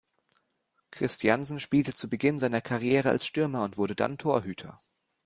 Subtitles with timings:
[0.89, 4.79] Christiansen spielte zu Beginn seiner Karriere als Stürmer und wurde dann Torhüter.